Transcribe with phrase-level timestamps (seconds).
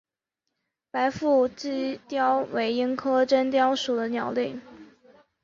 [0.89, 4.55] 白腹隼雕为鹰科真雕属的鸟类。